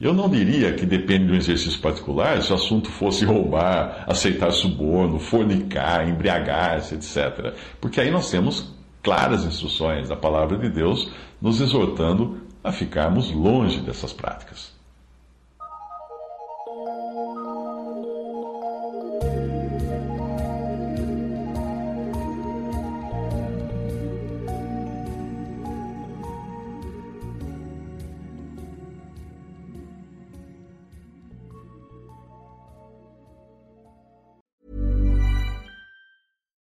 Eu 0.00 0.12
não 0.12 0.28
diria 0.28 0.72
que 0.72 0.84
depende 0.84 1.26
de 1.26 1.32
um 1.32 1.36
exercício 1.36 1.80
particular 1.80 2.42
se 2.42 2.50
o 2.50 2.56
assunto 2.56 2.90
fosse 2.90 3.24
roubar, 3.24 4.04
aceitar 4.08 4.50
suborno, 4.50 5.20
fornicar, 5.20 6.08
embriagar-se, 6.08 6.96
etc. 6.96 7.54
Porque 7.80 8.00
aí 8.00 8.10
nós 8.10 8.30
temos 8.30 8.74
claras 9.00 9.44
instruções 9.44 10.08
da 10.08 10.16
palavra 10.16 10.58
de 10.58 10.68
Deus 10.68 11.08
nos 11.40 11.60
exortando 11.60 12.38
a 12.64 12.72
ficarmos 12.72 13.30
longe 13.30 13.80
dessas 13.80 14.12
práticas. 14.12 14.79